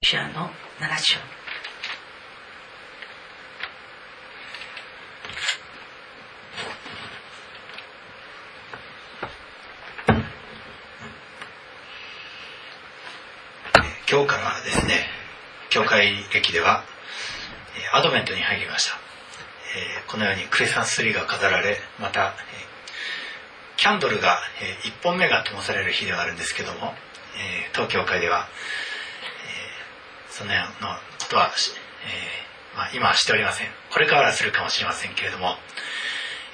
[0.00, 0.48] ピアノ
[0.78, 1.18] 7章
[14.10, 15.04] 今日からですね
[15.68, 16.84] 教会歴では
[17.92, 18.96] アドベントに入りました、
[20.10, 22.34] このようにクリスマスツリーが飾られまた、
[23.76, 24.38] キャンドルが、
[24.84, 26.94] 1本目が灯される日ではあるんですけども、
[27.72, 28.48] 当教会では、
[30.38, 33.66] そのようなことは、えーまあ、今はしておりません。
[33.90, 35.56] これからはするかもしれませんけれども、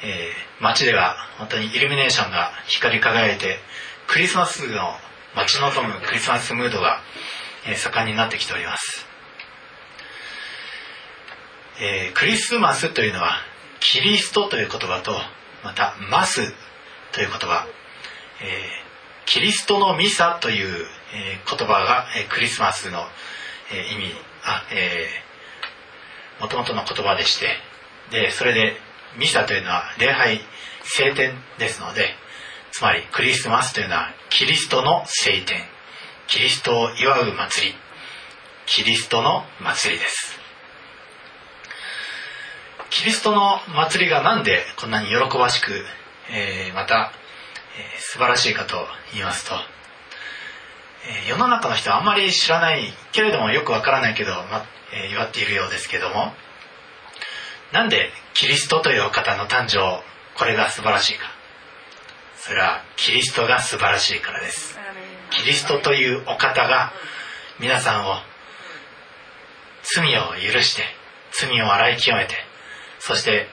[0.02, 3.58] えー街では本当にイルミネーションが光り輝いて
[4.06, 4.94] クリスマスの
[5.34, 7.00] 待ち望むクリスマスムードが、
[7.66, 9.06] え盛んになってきております、
[11.80, 13.32] えークリスマスというのは
[13.80, 15.12] キリストという言葉と
[15.64, 16.54] またマス
[17.12, 17.66] という言葉、
[18.40, 18.84] えー
[19.26, 23.04] キリストのミサという、えー言葉が、えークリスマスの、
[23.72, 24.14] えー意味
[24.44, 27.48] あえー元々の言葉でして
[28.10, 28.76] でそれで
[29.16, 30.40] ミサというのは礼拝
[30.82, 32.14] 聖典ですので
[32.72, 35.62] つまりクリスマスというのはキリストの聖典。
[36.26, 37.74] キリストを祝う祭り。
[38.66, 40.40] キリストの祭りです。
[42.90, 45.84] キリストの祭りがなんでこんなに喜ばしく、
[46.32, 47.12] えーまた、
[47.78, 49.54] えー素晴らしいかと言いますと、
[51.06, 56.32] え世の中の人はあんまり知らないけれどもよくわからないけど、まえ祝っているようですけども。
[57.72, 60.02] なんでキリストというお方の誕生
[60.38, 61.26] これが素晴らしいか。
[62.36, 64.78] それはキリストが素晴らしいからです。
[65.30, 66.92] キリストというお方が
[67.58, 68.14] 皆さんを
[69.82, 70.82] 罪を許して
[71.32, 72.34] 罪を洗い清めて
[72.98, 73.46] そして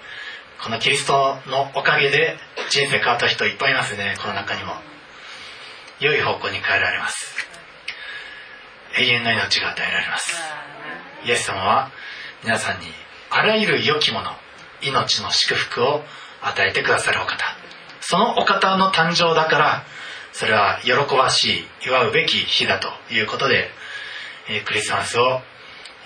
[0.64, 2.38] このキリストのおかげで
[2.70, 4.74] 人生変わった人いっぱいいますねこの中にも。
[6.02, 7.48] 良い方向に変えられます。
[8.98, 10.42] 永遠の命が与えられます。
[11.24, 11.92] イエス様は
[12.44, 12.88] 皆さんに
[13.30, 14.32] あらゆる良きもの
[14.82, 16.02] 命の祝福を
[16.42, 17.46] 与えてくださるお方。
[18.02, 19.86] そのお方の誕生だから
[20.34, 23.70] それは喜ばしい祝うべき日だということで、
[24.50, 25.42] えクリスマスを、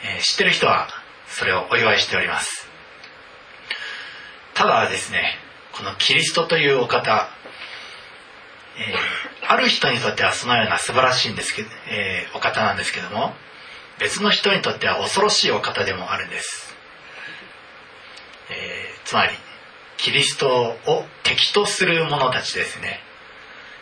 [0.03, 0.89] え知ってる人は
[1.27, 2.67] それをお祝いしております。
[4.55, 5.37] ただですね
[5.71, 7.29] このキリストというお方、
[8.77, 13.33] えーある人にとってはそのような素晴らしいんですけど、えーお方なんですけども
[13.99, 16.75] 別の人にとっては恐ろしいお方でもあるんです、
[18.49, 19.33] えーつまり
[19.97, 22.99] キリストを敵とする者たちですね、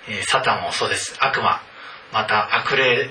[0.08, 1.16] えーサタンもそうです。
[1.20, 1.62] 悪魔
[2.12, 3.10] また悪霊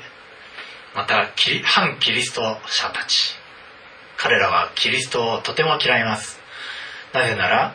[0.94, 1.32] また
[1.64, 3.34] 反キリスト者たち。
[4.18, 6.38] 彼らはキリストをとても嫌います。
[7.12, 7.74] なぜなら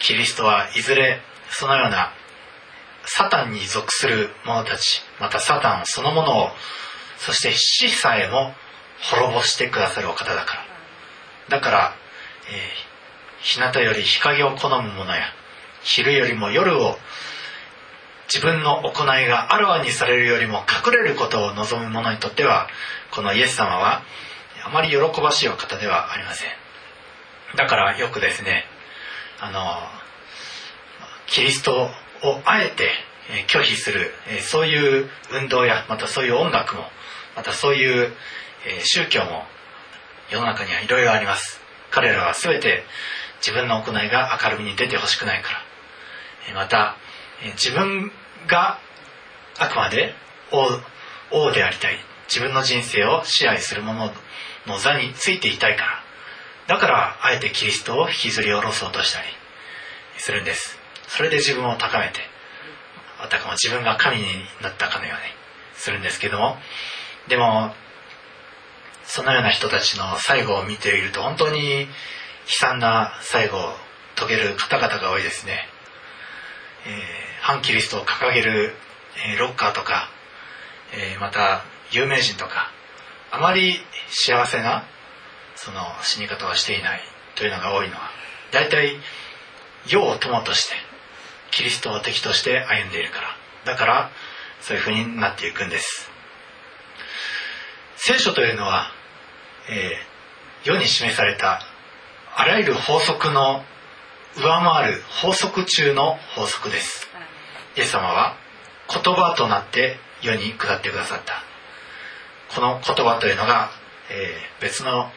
[0.00, 1.20] キリストはいずれ
[1.50, 2.12] そのような
[3.04, 6.48] サタンに属する者たちまたサタンそのものを
[7.18, 8.54] そして死さえも
[9.00, 10.56] 滅ぼしてくださるお方だか
[11.48, 11.58] ら。
[11.58, 11.94] だから、
[12.48, 12.92] えー
[13.42, 15.24] 日向より日陰を好む者や
[15.82, 16.96] 昼よりも夜を
[18.32, 22.68] 自分の行いがあらわにされるよりも隠れることを望む者にとっては
[23.10, 24.02] このイエス様は
[24.64, 26.48] あまり喜ばしいお方ではありません。
[27.56, 28.64] だからよくですね
[29.40, 29.60] あの
[31.26, 31.90] キリスト
[32.22, 32.90] をあえて
[33.48, 36.84] 拒否するそういう運動やまたそういう音楽も
[37.36, 38.12] またそういう
[38.84, 39.44] 宗教も
[40.30, 41.60] 世の中にはいろいろあります。
[41.90, 42.84] 彼らは全て
[43.40, 45.52] 自分の行いが明るみに出てほしくないか
[46.48, 46.54] ら。
[46.54, 46.96] また
[47.54, 48.10] 自分
[48.46, 48.78] が
[49.58, 50.14] あくまで
[51.30, 51.98] 王王でありたい。
[52.28, 54.12] 自分の人生を支配する者
[54.66, 56.02] の座についていたいから。
[56.66, 59.26] だからあえてキリストを引きずり下ろそうとしたり
[60.18, 60.81] するんです。
[61.14, 62.20] それで自分を高めて
[63.20, 64.24] あたかも自分が神に
[64.62, 65.20] なったかのように
[65.74, 66.56] するんですけども
[67.28, 67.70] でも
[69.04, 71.86] そのような人たちの最後を見ていると本当に悲
[72.46, 73.60] 惨な最後を
[74.16, 75.66] 遂げる方々が多いですね、
[76.86, 78.72] えー反キリストを掲げる、
[79.32, 80.08] えーロッカーとか、
[80.94, 82.70] えーまた有名人とか
[83.32, 83.74] あまり
[84.08, 84.84] 幸せな
[85.56, 87.00] その死に方はしていない
[87.34, 88.02] というのが多いのは
[88.52, 88.96] 大体
[89.86, 90.74] 世を友として
[91.52, 93.28] キリストを敵として歩んでいるから。
[93.64, 94.10] だから
[94.60, 96.10] そういうふうになっていくんです。
[97.96, 98.90] 聖書というのは、
[99.68, 100.12] えー
[100.64, 101.60] 世に示された
[102.36, 103.64] あらゆる法則の
[104.36, 107.08] 上回る法則中の法則です。
[107.76, 108.36] イエス様は
[108.88, 111.42] 言葉となって世に下ってくださった。
[112.54, 113.70] この言葉というのが、
[114.10, 115.10] えー別の、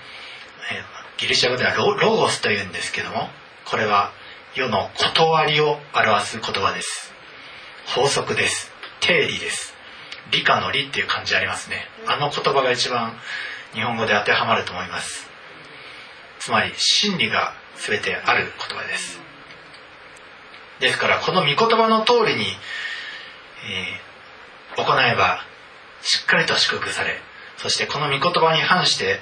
[0.72, 3.30] えーギリシャ語ではロロゴスというんですけども
[3.64, 4.12] これは
[4.56, 7.14] 世の断りを表す言葉です。
[7.88, 8.72] 法則です。
[9.02, 9.76] 定理です。
[10.32, 11.78] 理科の理っていう漢字ありますね。
[12.08, 13.14] あの言葉が一番
[13.74, 15.30] 日本語で当てはまると思います。
[16.40, 19.20] つまり真理が全てある言葉です。
[20.80, 22.46] ですからこの御言葉の通りに、
[23.66, 25.40] えー、行えば
[26.02, 27.20] しっかりと祝福され
[27.58, 29.20] そしてこの御言葉に反して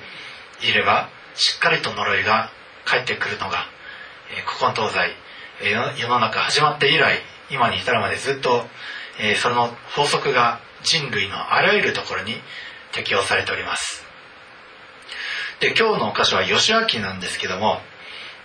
[0.62, 2.50] いればしっかりと呪いが
[2.86, 3.66] 返ってくるのが、
[4.36, 5.16] えー、古今東西、
[5.62, 7.20] え、世の中始まって以来
[7.50, 8.68] 今に至るまでずっと、
[9.20, 12.36] え、その法則が人類のあらゆるところに
[12.92, 14.06] 適用されております。
[15.60, 17.80] で今日の箇所は義明なんですけども、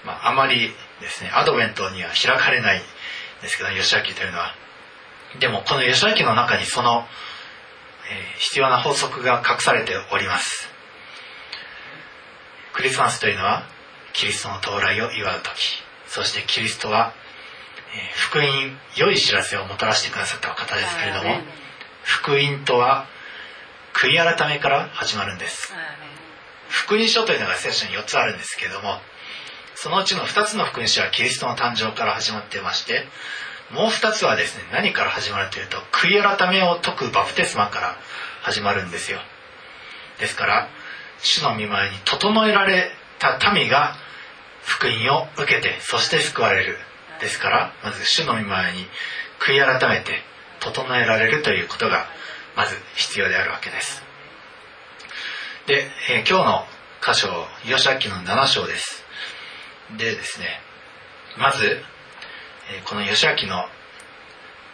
[0.05, 2.83] まあ、あまりですねアドベントには開かれない
[3.43, 4.55] ですけど義明というのは。
[5.41, 7.07] でもこの義明の中にその、
[8.11, 10.69] え、必要な法則が隠されております。
[12.73, 13.65] クリスマスというのは
[14.13, 15.88] キリストの到来を祝う時。
[16.09, 17.13] そしてキリストは、
[17.95, 18.47] えー、福音
[18.97, 21.41] 良い知らせをもたらしてくださった方ですけれども
[22.03, 23.07] 福音とは
[23.95, 25.75] 悔い改めから始まるんです。
[26.69, 29.01] 福音書というのが聖書に4つあるんですけれども
[29.75, 33.05] そのうちの2つの福音書はキリストの誕生から始まってまして
[33.71, 37.97] もう2つはですね何から始まるというと悔い改めを説くバプテスマから
[38.43, 39.19] 始まるんですよ。
[40.21, 40.69] ですから
[41.21, 43.95] 主の見舞いに整えられた民が
[44.69, 46.77] 福音を受けてそして救われる。
[47.21, 48.87] ですからまず主の見舞いに
[49.41, 50.23] 悔い改めて
[50.61, 52.07] 整えられるということが
[52.55, 54.03] まず必要であるわけです。
[55.67, 56.65] で、えー、今日の
[57.03, 57.29] 箇所
[57.65, 59.05] 吉明の7章です。
[59.97, 60.61] でですね
[61.39, 61.83] まず、
[62.71, 63.65] えこの義明の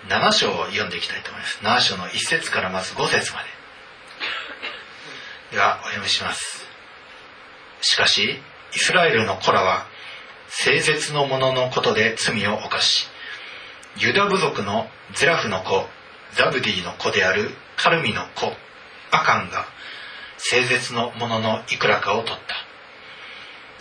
[0.08, 1.46] 7章を読んでいきたいと思いま
[1.81, 1.93] す。
[1.93, 3.49] 7章の1節からまず5節まで。
[5.52, 6.67] ではお読みします。
[7.81, 8.41] しかし
[8.74, 9.86] イスラエルの子らは
[10.48, 13.08] 聖絶の者のことで罪を犯し
[13.98, 15.86] ユダ部族のゼラフの子
[16.36, 18.52] ザブディの子であるカルミの子
[19.10, 19.66] アカンが
[20.38, 22.54] 聖絶の者のいくらかを取った。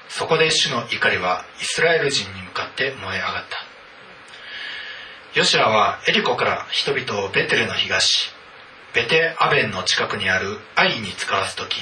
[0.08, 5.40] そこで主の怒りはイスラエル人に向かって燃え上がった。
[5.40, 8.32] ヨシアはエリコから人々をベテルの東
[8.94, 11.76] ベテアベンの近くにあるアイに使わす時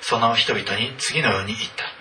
[0.00, 1.93] その人々に次のように言った。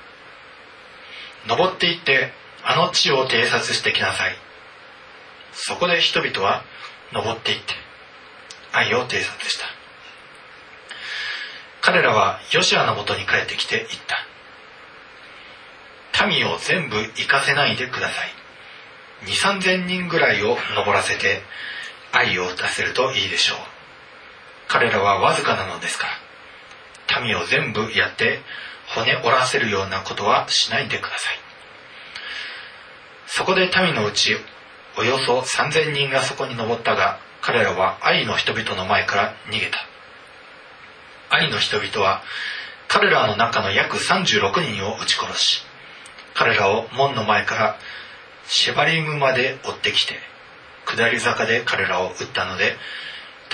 [1.47, 2.31] 登っていって
[2.63, 4.35] あの地を偵察してきなさい。
[5.53, 6.63] そこで人々は
[7.11, 7.73] 登っていって
[8.71, 9.65] 愛を偵察した。
[11.81, 14.17] 彼らはヨシアのもとに帰ってきて言った。
[16.25, 18.29] 民を全部行かせないでください。
[19.25, 21.41] 2 3 0 0人ぐらいを登らせて
[22.13, 23.57] 愛を出せるといいでしょう。
[24.67, 26.07] 彼らはわずかなのですか
[27.09, 28.39] ら民を全部やって
[28.95, 31.39] 骨折らせるようなことはしないでください。
[33.27, 34.35] そこで民のうち
[34.97, 39.77] およそ3000人がそこに登ったが彼らは愛の人々の前から逃げた。
[41.29, 42.21] 愛の人々は
[42.87, 45.63] 彼らの中の約36人を撃ち殺し
[46.35, 47.77] 彼らを門の前から
[48.45, 50.13] シェバリムまで追ってきて
[50.85, 52.77] 下り坂で彼らを撃ったので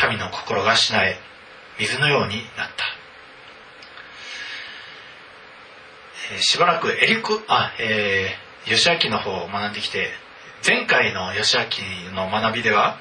[0.10, 1.20] 民の心がしなえ
[1.80, 2.86] 水のようになった、
[6.16, 10.10] えー、しばらくエリコあえー、吉明の方を学んできて
[10.66, 12.98] 前回の吉明の学びでは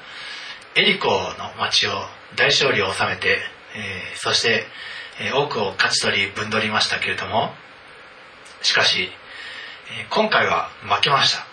[0.75, 1.13] エリコの
[1.59, 1.91] 町を
[2.35, 3.37] 大勝利を収めて、
[3.75, 4.65] えー、そして、
[5.21, 7.53] えー、多くを勝ち取り分取りましたけれども
[8.61, 9.09] しかし
[9.91, 11.47] え今回は負けました。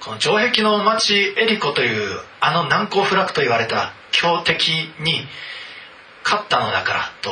[0.00, 4.68] この城壁の町エリコというあの難攻不落と言われた強敵
[5.00, 5.26] に
[6.24, 7.30] 勝ったのだからと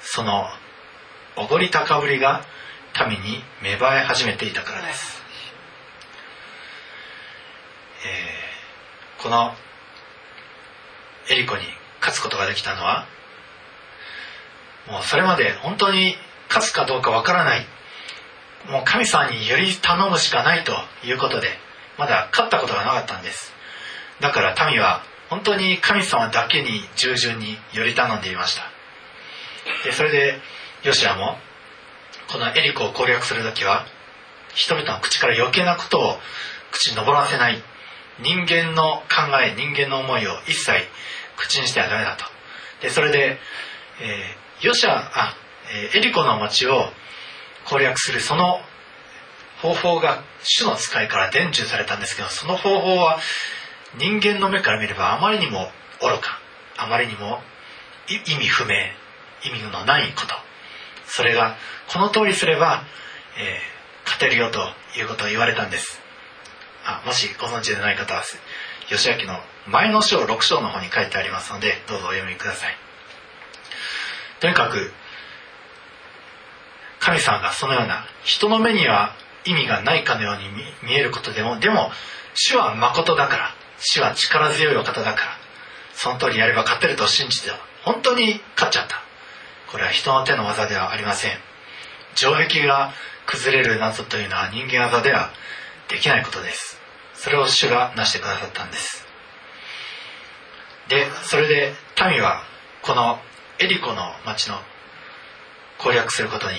[0.00, 0.44] その
[1.36, 2.44] おごり高ぶりが
[3.08, 5.22] 民に芽生え始めていたからです、
[8.06, 9.52] えー、この
[11.30, 11.62] エリコに
[12.00, 13.06] 勝つことができたのは
[14.90, 16.14] もうそれまで本当に
[16.48, 17.66] 勝つかどうかわからない。
[18.70, 20.72] もう神様により頼むしかないと
[21.04, 21.48] いうことで
[21.98, 23.52] まだ勝ったことがなかったんです。
[24.20, 28.62] だから民は本当に神様だけに従順により頼んでいました。
[29.84, 30.40] でそれで
[30.84, 31.36] ヨシアも
[32.30, 33.86] このエリコを攻略する時は
[34.54, 36.18] 人々の口から余計なことを
[36.72, 37.62] 口に上らせない。
[38.20, 40.72] 人間の考え人間の思いを一切
[41.36, 42.24] 口にしてはダメだと。
[42.80, 43.38] でそれで、
[44.00, 45.34] えー、ヨシアあ、
[45.92, 46.88] えー、エリコの町を
[47.66, 48.60] 攻略するその
[49.60, 53.18] 方法が主の使いから伝授されたんですけどその方法は
[53.98, 56.38] 人間の目から見ればあまりにも愚か
[56.76, 57.40] あまりにも
[58.08, 58.74] 意味不明
[59.44, 60.45] 意味のないこと。
[61.16, 61.56] それが
[61.88, 62.82] この通りすれば、
[63.38, 64.60] えー、勝てるよと
[64.98, 65.98] いうことを言われたんです。
[66.84, 68.22] あもしご存知でない方は
[68.90, 72.76] 義明の前の章6章の方に書いてありますのでどうぞお読みください。
[74.40, 74.92] とにかく
[77.00, 79.14] 神様がそのような人の目には
[79.46, 80.50] 意味がないかのように
[80.82, 81.92] 見えることでもでも
[82.34, 85.38] 主は誠だから主は力強いお方だから
[85.94, 87.50] その通りやれば勝てると信じて
[87.84, 89.05] 本当に勝っちゃった。
[89.76, 91.32] これは人の手の技ではありません。
[92.14, 92.94] 城壁が
[93.26, 95.30] 崩れる謎というのは人間技では
[95.88, 96.80] できないことです。
[97.12, 99.06] それを主が成してくださったんです。
[100.88, 101.74] でそれで
[102.10, 102.40] 民は
[102.80, 103.18] この
[103.58, 104.54] エリコの町の
[105.76, 106.56] 攻略することに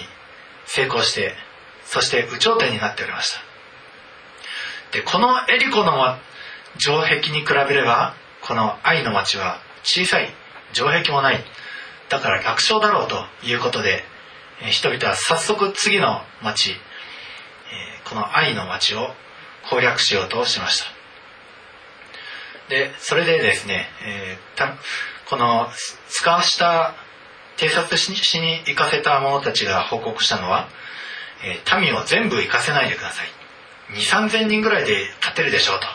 [0.67, 1.33] 成功して
[1.86, 3.39] そして有頂天になっておりました。
[4.91, 6.19] でこのエリコの
[6.77, 10.31] 城壁に比べればこの愛の町は小さい
[10.71, 11.43] 城壁もない。
[12.09, 14.03] だから楽勝だろうということで
[14.61, 16.75] 人々は早速次の町
[18.09, 19.09] この愛の町を
[19.69, 20.85] 攻略しようとしました。
[22.69, 23.87] でそれでですね、
[25.29, 25.69] この
[26.09, 26.95] 使わした
[27.57, 30.67] 偵察しに行かせた者たちが報告したのは、
[31.79, 33.27] 民を全部行かせないでください。
[33.93, 35.87] 2 3 0 0 0人ぐらいで勝てるでしょうと。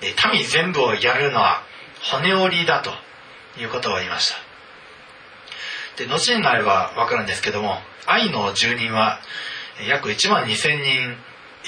[0.00, 1.62] で民全部をやるのは
[2.10, 2.90] 骨折りだと
[3.60, 4.49] いうことを言いました。
[6.00, 7.76] で後になれば分かるんですけども
[8.06, 9.20] 愛の住人は
[9.86, 11.16] 約1万2000人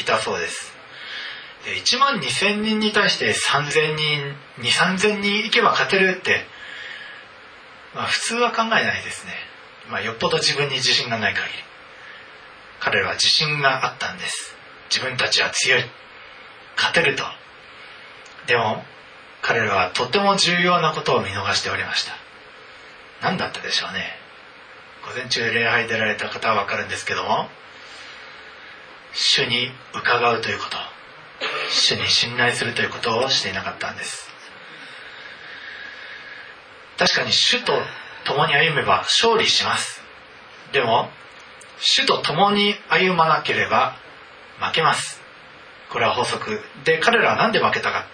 [0.01, 0.73] いたそうです。
[1.65, 6.45] 1万2000人に対して3000人2 3000人いけば勝てるって、
[7.95, 9.33] まあ、普通は考えないですね、
[9.91, 11.53] まあ、よっぽど自分に自信がない限り。
[12.81, 14.57] 彼らは自信があったんです。
[14.91, 15.85] 自分たちは強い。
[16.77, 17.25] 勝てると。
[18.47, 18.83] でも
[19.43, 22.13] 彼らはとても重要なことを見逃しておりました。
[23.21, 24.22] 何だったでしょうね。
[25.05, 27.49] 午前中礼拝出られた方は分かるんですけども
[29.13, 30.77] 主に伺うということ
[31.71, 34.31] 主に信頼するということをしていなかったんです。
[36.99, 37.73] 確かに主と
[38.25, 40.03] 共に歩めば勝利します。
[40.73, 41.11] でも
[41.79, 43.97] 主と共に歩まなければ
[44.61, 45.21] 負けます。
[45.91, 48.07] これは法則で彼らは何で負けたか。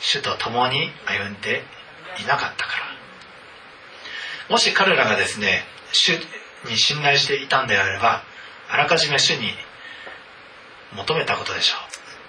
[0.00, 1.62] 主と共に歩んで
[2.22, 2.97] いなかったから。
[4.48, 5.62] もし彼らがですね
[5.92, 6.12] 主
[6.68, 8.22] に信頼していたんであれば
[8.70, 9.52] あらかじめ主に
[10.94, 11.76] 求めたことでしょ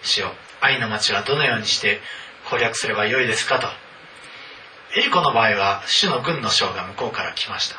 [0.03, 0.05] う。
[0.05, 1.99] 主よ愛の町はどのようにして
[2.49, 3.67] 攻略すればよいですかと。
[4.97, 7.75] エリコの場合は主の軍の将が向こうから来ました。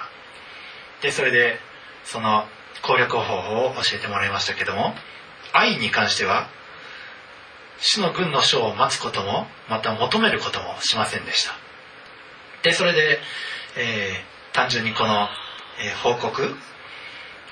[1.02, 1.58] でそれで
[2.04, 2.46] その
[2.82, 4.94] 攻略方法を教えてもらいましたけども
[5.52, 6.48] 愛に関しては
[7.80, 11.52] 主の軍の将を待つこともまた求めることもしませんでした。
[12.62, 13.18] でそれで、
[13.76, 15.28] えー、単純にこの、
[15.82, 16.54] え、報告、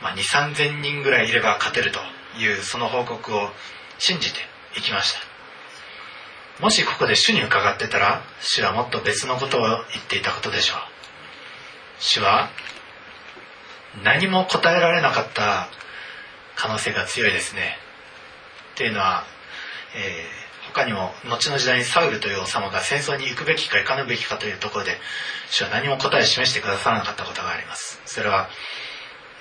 [0.02, 2.00] まあ、2 3 0 0 0人ぐらいいれば勝てると
[2.38, 3.50] いうその報告を
[3.98, 4.40] 信じて
[4.76, 5.20] いきました。
[6.60, 10.78] もしここで主に伺ってたら主はもっと別のことを言っていたことでしょう。
[12.00, 12.50] 主は
[14.02, 15.68] 何も答えられなかった
[16.56, 17.78] 可能性が強いですね。
[18.75, 19.25] っていうのは、
[19.96, 24.92] えー、他にも後の時代にサウルという王様が戦争に行くべきか行かぬべきかというところで
[25.50, 28.00] 主は何も答えを示してくださらなかったことがあります。
[28.06, 28.48] それは、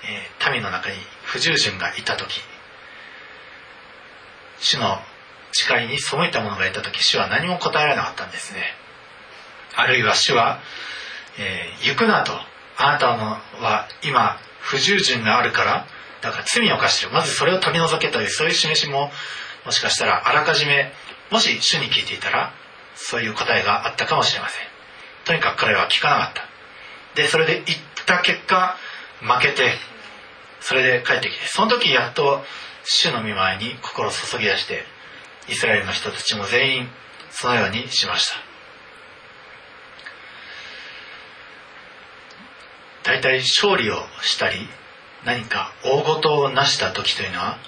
[0.04, 2.40] えー、民の中に不従順がいた時
[4.60, 4.98] 主の
[5.52, 8.62] 誓いに背いた者がいた時主は何も答えられなかったんですね。
[9.76, 10.60] あるいは主は、
[11.38, 12.32] えー、行くなと
[12.76, 15.86] あなたのは今不従順があるから
[16.20, 19.10] だから罪を犯してるまずそれを取り除けというそういう示しも
[19.64, 20.92] もしかしたらあらかじめ
[21.30, 22.52] もし主に聞いていたら
[22.94, 24.66] そういう答えがあったかもしれません。
[25.24, 26.48] とにかく彼は聞かなかった。
[27.14, 27.74] でそれで行っ
[28.06, 28.76] た結果
[29.20, 29.72] 負けて
[30.60, 32.42] それで帰ってきてその時やっと
[32.84, 34.84] 主の御前に心を注ぎ出して
[35.48, 36.88] イスラエルの人たちも全員
[37.30, 38.36] そのようにしました。
[43.04, 44.68] 大体勝利をしたり
[45.24, 47.58] 何か大事を成した時というのは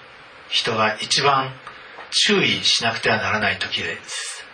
[0.48, 1.52] 人が一番
[2.10, 4.44] 注意しなくてはならない時です。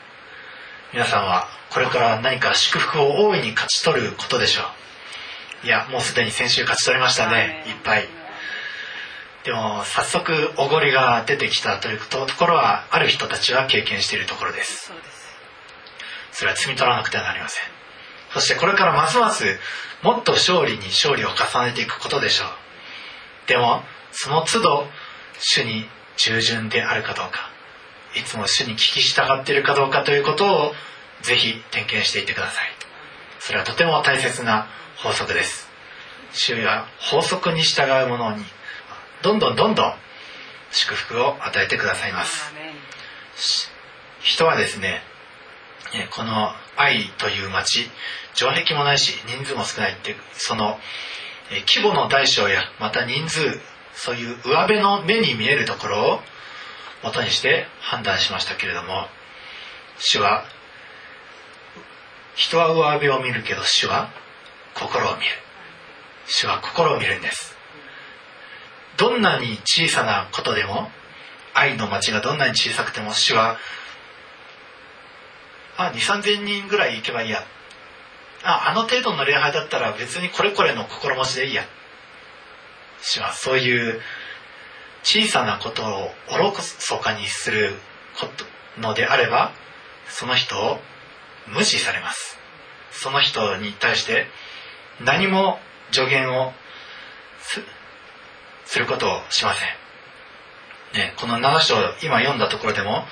[0.92, 4.62] 皆さんはこれから何か祝福を大いに勝ち取ることでしょ
[5.64, 5.66] う。
[5.66, 7.64] いやもうすでに先週勝ち取りましたね。
[7.66, 7.70] い。
[7.72, 8.08] っぱい。
[9.44, 14.92] でも早速おごりが出てきたというところはある人たちは経験しているところです。
[16.32, 17.64] それは摘み取らなくてはなりません。
[18.32, 19.58] そしてこれからますます
[20.02, 23.48] もっと勝利に勝利を重ねていくことでしょう。
[23.48, 23.82] でも
[24.12, 24.86] その都度
[25.38, 27.50] 主に従順であるかどうか
[28.14, 30.72] いつも主に聞き従っているかどうかということを
[31.22, 32.68] ぜひ点検していってください。
[33.40, 35.68] それはとても大切な法則です。
[36.32, 38.44] 主は法則に従う者に
[39.22, 39.94] どんどんどんどん
[40.70, 42.52] 祝福を与えてくださいます。
[44.20, 45.02] 人はですね
[46.10, 47.88] この愛という町
[48.34, 50.78] 城壁もないし人数も少ないってその
[51.50, 53.60] 規模の大小やまた人数
[53.96, 56.20] そういう上辺の目に見えるところを
[57.02, 59.06] 元にして判断しましたけれども
[59.98, 60.44] 主は
[62.36, 64.10] 人は上辺を見るけど主は
[64.74, 65.26] 心を見る。
[66.26, 67.56] 主は心を見るんです。
[68.98, 70.90] どんなに小さなことでも
[71.54, 73.56] 愛の町がどんなに小さくても主は
[75.78, 77.42] あ2 3 0 0人ぐらい行けばいいや。
[78.44, 81.64] ああの程度の礼拝だったら別にこれこれの心持ちでいいや。
[83.08, 84.00] 主はそういう
[85.04, 87.74] 小さなことをおろそかにする
[88.78, 89.52] のであれば
[90.08, 90.80] その人を
[91.46, 92.36] 無視されます。
[92.90, 94.26] その人に対して
[95.04, 95.60] 何も
[95.92, 96.52] 助言を
[98.64, 99.68] することをしません、
[100.98, 103.04] ね、この7章今読んだところでも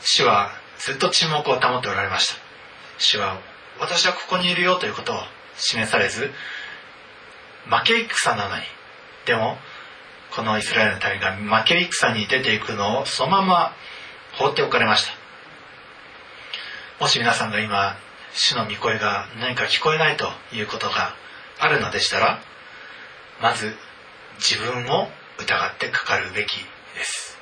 [0.00, 2.34] 主はずっと沈黙を保っておられました。
[2.96, 3.38] 主は
[3.78, 5.16] 私はここにいるよということを
[5.56, 6.32] 示されず
[7.68, 8.62] 負け戦なのに
[9.28, 9.58] でも
[10.34, 11.00] このイスラエルの
[11.36, 13.72] 民が負け戦に出ていくのをそのまま
[14.38, 15.12] 放っておかれました。
[16.98, 17.96] もし皆さんが今
[18.32, 21.14] 主の御声が何か聞こえないということが
[21.58, 22.40] あるのでしたら
[23.42, 23.74] まず
[24.38, 25.08] 自分を
[25.38, 26.56] 疑ってかかるべき
[26.94, 27.38] です。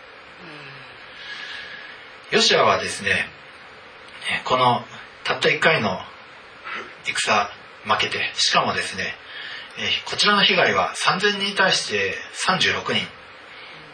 [2.32, 3.28] ヨシアはですね
[4.44, 4.82] この
[5.22, 6.00] たった1回の
[7.04, 7.48] 戦
[7.84, 9.14] 負けてしかもですね
[10.06, 12.14] こちらの被害は3000人に対して
[12.46, 13.06] 36人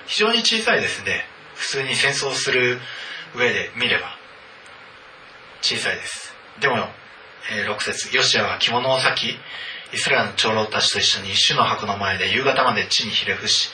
[0.07, 1.25] 非常に小さいですね。
[1.55, 2.79] 普通に戦争する
[3.37, 4.17] 上で見れば。
[5.61, 6.35] 小さいです。
[6.61, 6.89] でも、
[7.51, 8.15] え6節。
[8.15, 9.39] ヨシアは着物を裂き
[9.93, 13.71] イスラエルの長老たちと一緒に主の箱の前で夕方まで地にひれ伏し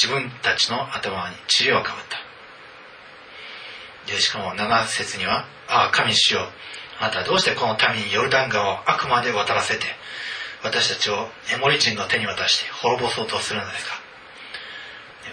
[0.00, 2.18] 自分たちの頭に塵をかぶった。
[4.12, 6.50] でしかも7節には「ああ神主よ。
[6.98, 9.86] あなたはどうしてこの民にヨルダン川をあくまで渡らせて
[10.62, 13.92] 私たちをエモリ人の手に渡して滅ぼそうとするのですか？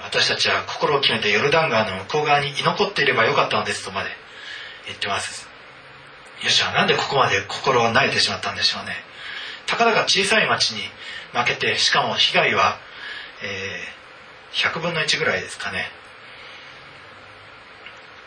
[0.04, 4.10] 私たちは心を決めてヨルダン川の向こう側に居残っていればよかったのですとまで
[4.86, 5.48] 言ってます。
[6.44, 8.94] よしはなんでここまで心を慣れてしまったんでしょうね。
[9.66, 10.82] たかだか小さい町に
[11.34, 12.78] 負けてしかも被害は、
[13.44, 15.88] えー、100分の1ぐらいですかね。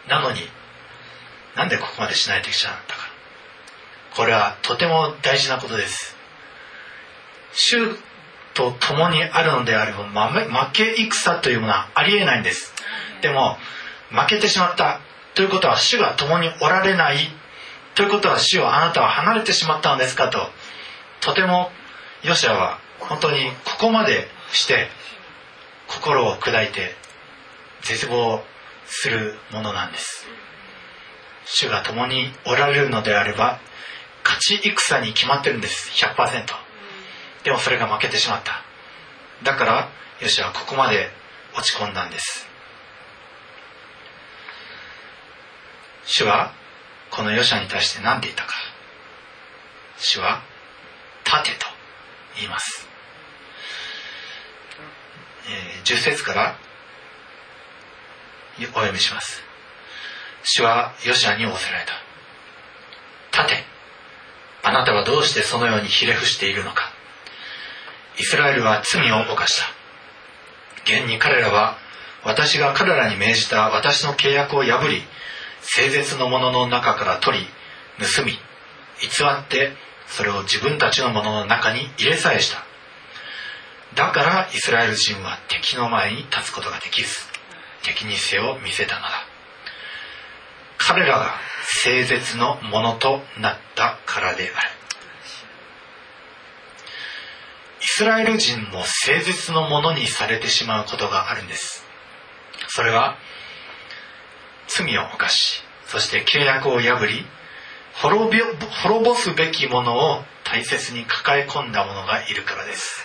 [0.08, 0.40] なのに
[1.54, 3.02] なんでここまでしないといけなかったか。
[4.16, 6.17] これはとても大事なことです。
[7.52, 7.96] 主
[8.54, 12.74] と共にあるのであれば負け戦というものはありえないんです。
[13.22, 13.56] でも
[14.10, 15.00] 負けてしまった
[15.34, 17.18] ということは主が共におられない。
[17.94, 20.50] ということは主をあなたは離れてしまったのですかと。
[21.20, 21.70] とても
[22.22, 24.88] ヨシアは本当にここまでして
[25.88, 26.94] 心を砕いて
[27.82, 28.42] 絶望
[28.86, 30.26] するものなんです。
[31.44, 33.60] 主が共におられるのであれば
[34.24, 35.90] 勝ち戦に決まってるんです。
[36.04, 36.67] 100%
[37.44, 38.62] でもそれが負けてしまった。
[39.42, 39.88] だから
[40.20, 41.10] ヨシはここまで
[41.56, 42.46] 落ち込んだんです。
[46.04, 46.52] 主は
[47.10, 48.54] このヨシャに対して何て言ったか。
[49.98, 50.42] 主は
[51.24, 51.66] 立てと
[52.36, 52.88] 言います、
[55.48, 56.56] えー、10節から
[58.58, 59.42] お読みします。
[60.44, 63.42] 主はヨシアに仰せられた。
[63.42, 63.64] 立て
[64.62, 66.92] あなたはどうしてそのようにひれ伏しているのか。
[68.18, 69.66] イスラエルは罪を犯した。
[70.84, 71.76] 現に彼らは
[72.24, 75.02] 私が彼らに命じた私の契約を破り
[75.60, 77.46] 聖絶のものの中から取り
[77.98, 78.38] 盗み偽
[79.24, 79.72] って
[80.08, 82.64] それを自分たちのものの中に入れさえした。
[83.94, 87.08] だからイスラエル人は敵の前に立つことができず
[87.82, 89.08] 敵に背を見せたのだ。
[90.78, 91.34] 彼らが
[91.82, 94.78] 聖絶のものとなったからである
[97.77, 101.84] イスラエル人も聖絶のものにされてしまうことがあるんです。
[102.68, 103.16] それは
[104.68, 107.24] 罪を犯しそして契約を破り
[107.94, 108.42] 滅び
[108.84, 113.04] 滅ぼすべきものを大切に抱え込んだ者がいるからです。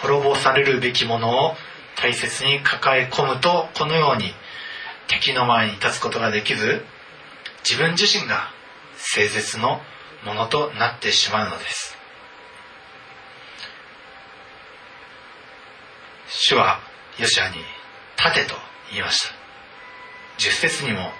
[0.00, 1.54] 滅ぼされるべきものを
[1.96, 4.32] 大切に抱え込むとこのように
[5.08, 6.84] 敵の前に立つことができず
[7.68, 8.52] 自分自身が
[8.96, 9.80] 聖絶の
[10.24, 11.97] ものとなってしまうのです。
[16.28, 16.80] 主は
[17.18, 17.56] ヨシアに
[18.18, 18.54] 立てと
[18.90, 19.34] 言いました。
[20.38, 21.10] 10節にも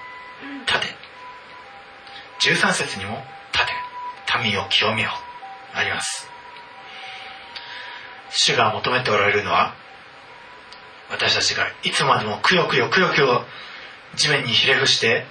[0.67, 0.87] 立て
[2.41, 3.73] 13節にも立て
[4.43, 5.11] 民を清めよ
[5.75, 6.29] あります。
[8.31, 9.75] 主が求めておられるのは
[11.11, 13.45] 私たちがいつまでもくよくよくよくよ
[14.15, 15.25] 地面にひれ伏して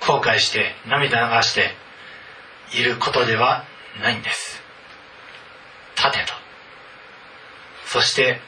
[0.00, 1.70] 後悔して涙流して
[2.74, 3.64] いることでは
[4.00, 4.62] ないんです。
[5.96, 6.32] 立てと。
[7.86, 8.40] そして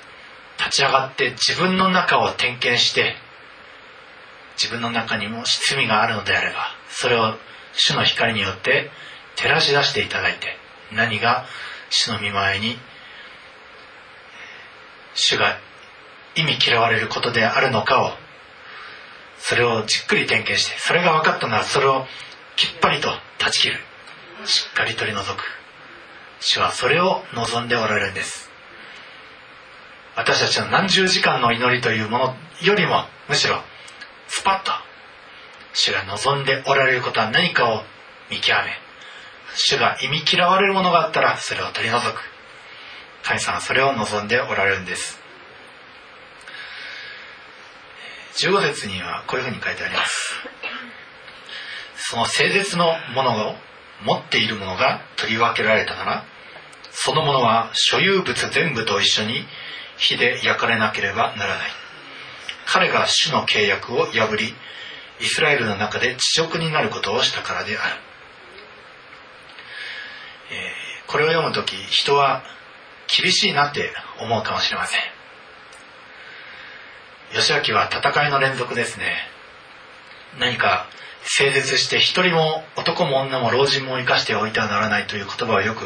[0.59, 3.17] 立ち上がって自分の中を点検して
[4.57, 6.57] 自分の中にも罪があるのであれば
[6.89, 7.35] それを
[7.73, 8.91] 主の光によって
[9.37, 10.57] 照らし出していただいて
[10.93, 11.45] 何が
[11.91, 12.77] 主の見前に
[15.15, 15.59] 主が
[16.37, 18.11] 意味嫌われることであるのかを
[19.39, 22.07] それをじっくり点検してそれが分かったならそれを
[22.57, 23.79] きっぱりと断ち切る。
[24.47, 25.43] しっかり取り除く。
[26.41, 28.51] 主はそれを望んでおられるんです。
[30.17, 33.61] 私たちの何十時間の祈りというものよりもむしろ
[34.29, 34.73] スパッと。
[35.77, 37.83] 主が望んでおられることは何かを
[38.31, 38.71] 見極め
[39.57, 42.21] 主が意味嫌われるものがあったらそれを取り除く。
[43.25, 45.21] 神様はそれを望んでおられるんです。
[48.37, 50.35] 15節にはこういうふうに書いてあります。
[51.97, 53.55] その誠実のものを
[54.05, 56.25] 持っているものが取り分けられたなら
[56.91, 59.47] そのものは所有物全部と一緒に
[59.97, 61.71] 火で焼かれなければならない。
[62.67, 64.55] 彼が主の契約を破り
[65.21, 67.95] イスラエルの中で地獄になることをしたからである、
[70.51, 72.43] えー、これを読む時人は
[73.07, 75.01] 厳しいなって思うかもしれません。
[77.35, 79.15] 義明は戦いの連続ですね。
[80.39, 80.89] 何か
[81.23, 85.85] 整絶して一人も男も女も老人も生かしておいてはならないという言葉をよく、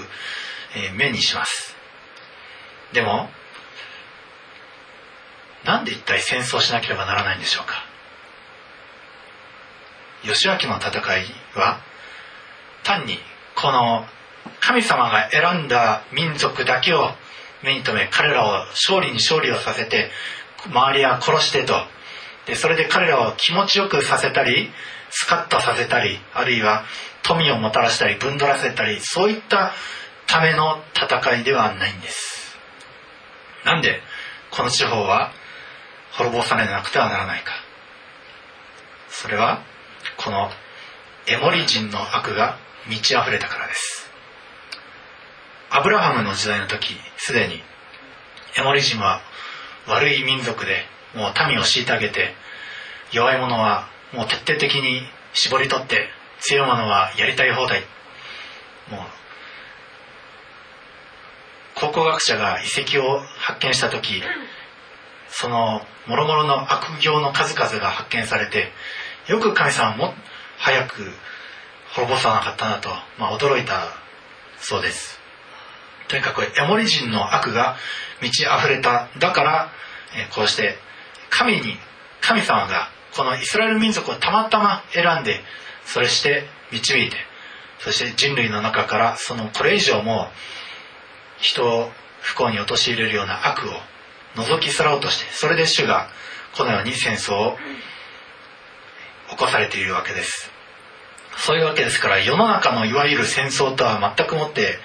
[0.76, 1.76] えー、目にします。
[2.92, 3.30] でも
[5.64, 7.74] なんで一体戦争しなければならないんでしょうか？
[10.24, 11.80] 義明の戦いは
[12.84, 13.18] 単に
[13.54, 14.04] この
[14.60, 17.10] 神様が選んだ民族だけを
[17.62, 20.10] 目に留め彼らを勝利に勝利をさせて
[20.66, 21.74] 周りは殺してと。
[22.46, 24.70] でそれで彼らを気持ちよくさせたり
[25.10, 26.84] スカッとさせたりあるいは
[27.22, 29.72] 富をもたらしたりぶんどらせたりそういった
[30.26, 32.56] ための戦いではないんです。
[33.64, 34.00] なんで
[34.50, 35.32] この地方は
[36.18, 37.52] 滅ぼされなくてはならないか。
[39.08, 39.62] それは
[40.16, 40.50] この
[41.28, 44.10] エモリ人の悪が満ち溢れたからです。
[45.70, 47.62] アブラハムの時代の時すでに
[48.56, 49.20] エモリ人は
[49.86, 52.34] 悪い民族でもう民を虐げて
[53.12, 55.02] 弱い者はもう徹底的に
[55.34, 56.08] 絞り取って
[56.40, 57.82] 強い者はやりたい放題。
[58.90, 59.00] もう
[61.80, 64.20] 考古学者が遺跡を発見した時
[65.30, 68.72] その諸々の悪行の数々が発見されて
[69.28, 70.14] よく神様も
[70.58, 71.12] 早く
[71.94, 72.88] 滅ぼさなかったなと、
[73.18, 73.88] まあ、驚いた
[74.60, 75.18] そうです。
[76.08, 77.76] とにかくエモリ人の悪が
[78.20, 79.70] 満ち溢れただから
[80.34, 80.76] こうして
[81.30, 81.76] 神に
[82.20, 85.40] 神様がこのイスラエル民族をたまたま選んで
[85.84, 87.16] それして導いて
[87.80, 90.28] そして人類の中からそのこれ以上も
[91.38, 93.72] 人を不幸に陥れるような悪を
[94.36, 96.08] 覗き去ろうとしてそれで主が
[96.56, 97.56] このように戦争を
[99.30, 100.50] 起こされているわけです。
[101.36, 104.78] そういうわけですから世の中のいわゆる戦争とは全くもって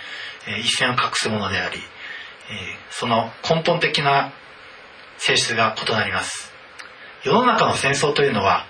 [0.61, 1.79] 一線を画すものであり
[2.91, 4.31] その根本的な
[5.17, 6.51] 性質が異なります。
[7.23, 8.65] 世の中の戦争というのは、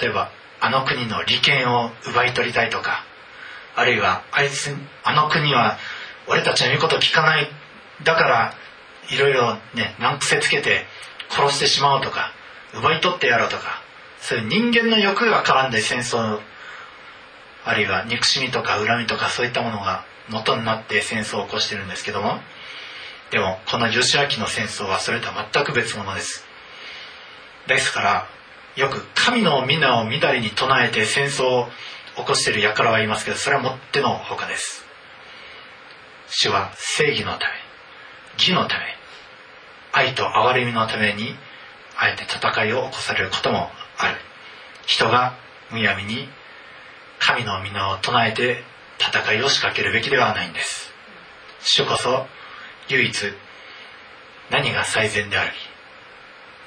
[0.00, 3.04] 例えばあの国の利権を奪い取りたいとか
[3.76, 5.76] あるいはあいつあの国は
[6.26, 7.48] 俺たちの言うこと聞かない
[8.02, 8.54] だから
[9.10, 10.84] いろいろね難癖つけて
[11.30, 12.32] 殺してしまおうとか
[12.74, 13.82] 奪い取ってやろうとか
[14.20, 16.40] そういう人間の欲が絡んで戦争
[17.64, 22.38] あるいは憎しみとか恨みとかそういったものが元になって戦争を起こしてるんですけども
[23.30, 26.44] でもこの義明の戦争はそれとは全く別物です。
[27.66, 28.28] ですから
[28.76, 31.68] よく神の皆をみだりに唱えて戦争を
[32.16, 34.84] 起こしている輩はいますけどそれはもってのほかです。
[36.28, 37.63] 主は正義のため。
[38.38, 38.84] 義のため
[39.92, 41.36] 愛と憐れみのために
[41.96, 44.16] あえて戦いを起こされることもある。
[44.86, 45.34] 人が
[45.70, 46.28] むやみに
[47.18, 48.64] 神の皆を唱えて
[48.98, 50.92] 戦いを仕掛けるべきではないんです。
[51.60, 52.26] 主こそ
[52.88, 53.32] 唯一
[54.50, 55.50] 何が最善であり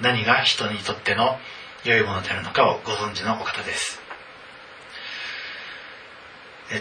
[0.01, 1.37] 何が人にとっての
[1.83, 4.01] 良いものであるのかをご存知のお方です。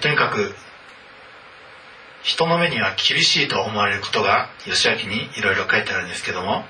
[0.00, 0.54] とにかく
[2.26, 6.64] 人の目には厳しいと思われることが義明にいろいろ書いてあるんですけども。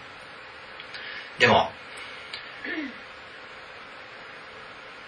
[1.38, 1.70] でも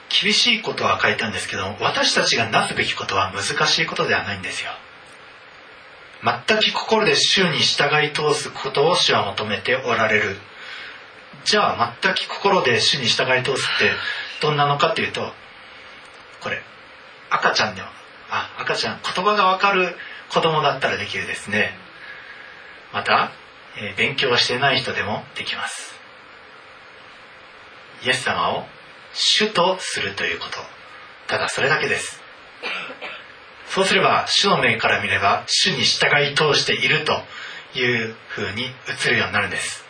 [0.08, 4.70] 厳しいことは書いたんですけども私たちがなすべきことは難しいことではないんですよ。
[6.24, 10.38] 全く心で主に従い通すことを主は求めておられる。
[11.44, 13.92] じゃあ全く心で主に従い通すって
[14.40, 15.30] どんなのかっていうと
[16.40, 16.62] これ
[17.28, 17.92] 赤ちゃんでは
[18.30, 19.94] あ赤ちゃん言葉がわかる
[20.30, 21.72] 子供だったらできるですね。
[22.92, 23.32] また、
[23.76, 25.94] え、勉強してない人でもできます。
[28.04, 28.66] イエス様を
[29.12, 30.58] 主とするということ。
[31.26, 32.20] ただそれだけです。
[33.68, 37.12] そうすれば主の目から見れば主に従い通していると
[37.78, 39.84] いう風に映るようになるんです、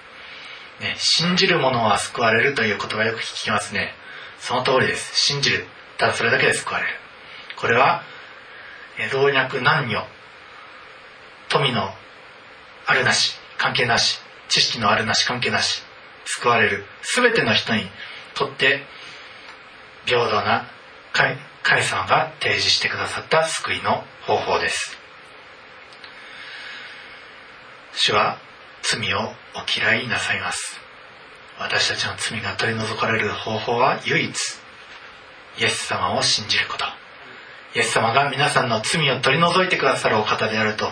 [0.80, 3.94] ね、信じる者は救われるという言葉よく聞きますね。
[4.40, 5.12] その通りです。
[5.14, 5.66] 信じる。
[5.96, 6.92] ただそれだけで救われる。
[7.56, 8.02] これは
[9.12, 10.06] 老若男女
[11.48, 11.90] 富の
[12.86, 15.82] あるなし関係なし知識のあるなし関係なし
[16.24, 16.84] 救われる。
[17.14, 17.84] 全ての人に
[18.34, 18.84] とって
[20.06, 20.66] 平等な
[21.12, 24.96] 神様が提示してくださった救いの方法です。
[27.94, 28.38] 主は
[28.82, 30.80] 罪をお嫌いなさいます。
[31.58, 34.30] 私たちの罪が取り除かれる方法は唯一。
[35.58, 36.84] イエス様を信じること。
[37.74, 40.90] イエス様が皆さんの罪を取り除いてくださるお方であると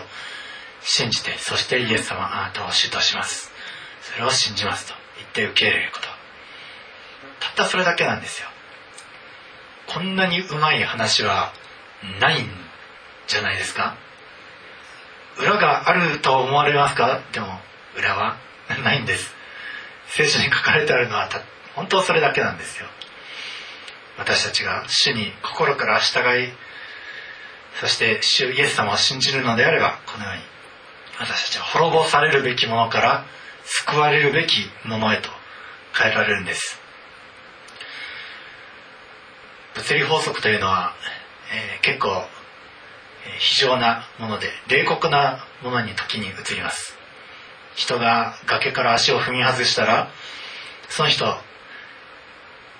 [0.81, 3.51] 信じてそしてイエス様あなたを主とします。
[4.01, 6.07] それを信じますと言って受け入れること。
[7.39, 8.47] たったそれだけなんですよ。
[9.87, 11.53] こんなにうまい話は
[12.19, 12.49] ないん
[13.27, 13.97] じゃないですか。
[15.37, 17.21] 裏があると思われますか？
[17.31, 17.59] でも
[17.95, 18.37] 裏は
[18.83, 19.35] ないんです。
[20.07, 21.29] 聖書に書かれてあるのは
[21.75, 22.87] 本当それだけなんですよ。
[24.17, 26.51] 私たちが主に心から従い
[27.79, 30.41] そして主イエス様を信じるのであればこのように
[31.19, 33.25] 私たちは滅ぼされるべきものから
[33.65, 35.29] 救われるべきものへと
[35.99, 36.79] 変えられるんです。
[39.75, 40.93] 物理法則というのは、
[41.53, 46.97] えー、結構、えー、非常なもので冷酷なものに時に移ります。
[47.75, 50.09] 人が崖から足を踏み外したら
[50.89, 51.25] その人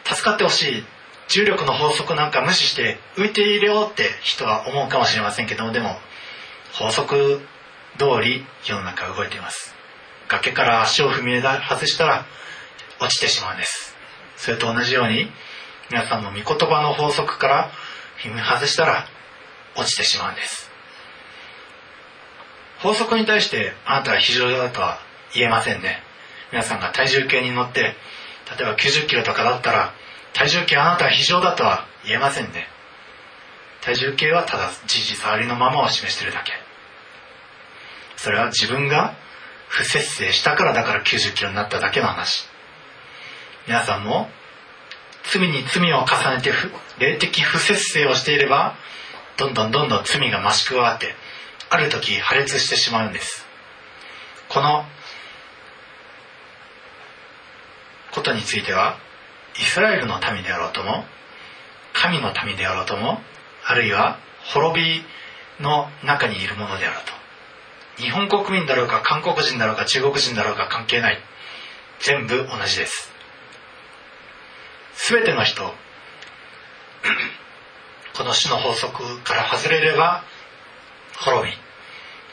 [0.05, 0.83] 助かってほしい
[1.29, 5.97] 重力の法則なんか無視して浮いているよって人は思うかもしれませんけどもでも
[6.73, 7.41] 法則
[7.97, 9.75] 通り世の中動いています。
[10.27, 12.25] 崖から足を踏み外したら
[12.99, 13.95] 落ちてしまうんです。
[14.35, 15.29] それと同じように
[15.89, 17.71] 皆さんも御言葉の法則から
[18.21, 19.05] 踏み外したら
[19.75, 20.69] 落ちてしまうんです。
[22.79, 24.99] 法則に対してあなたは非常だとは
[25.33, 26.03] 言えませんね。
[26.51, 27.95] 皆さんが体重計に乗って例
[28.61, 29.93] えば90キロとかだったら
[30.33, 32.67] 体重計あなたは非常だとは言えませんね。
[33.81, 36.66] 体重計はただ事実触りのままを示してるだけ。
[38.17, 39.15] それは自分が
[39.69, 42.47] 不節制したからだから90キロになっただけの話。
[43.67, 44.29] 皆さんも
[45.31, 46.51] 罪に罪を重ねて
[46.99, 48.75] 霊的不節制をしていれば
[49.37, 51.13] どんどんどんどん罪が増し加わって
[51.69, 53.45] ある時破裂してしまうんです。
[54.49, 54.85] この
[58.11, 58.97] ことについては
[59.59, 61.03] イスラエルの民であろうとも
[61.93, 63.19] 神の民であろうとも
[63.65, 64.17] あるいは
[64.53, 65.03] 滅び
[65.63, 67.26] の中にいるものであろうと。
[67.97, 71.19] 日本国民だろうか韓国人だろうか中国人だろうか関係ない。
[71.99, 73.11] 全部同じです。
[75.09, 75.63] 全ての人
[78.15, 80.23] この種の法則から外れれば
[81.19, 81.57] 滅び。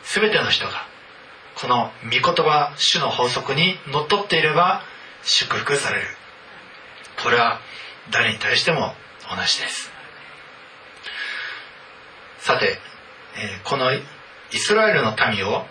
[0.05, 0.87] 全ての人が
[1.55, 4.83] この御言葉種の法則にのっとっていれば
[5.23, 6.07] 祝福される。
[7.23, 7.61] これは
[8.11, 8.95] 誰に対しても
[9.31, 9.91] 同じです。
[12.39, 12.79] さて、
[13.37, 13.91] えこの
[14.55, 15.67] イスラエルの民を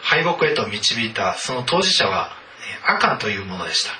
[0.00, 2.32] 敗北へと導いたその当事者は
[2.86, 3.92] アカンというものでした。